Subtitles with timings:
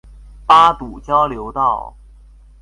[0.47, 1.95] 八堵交流道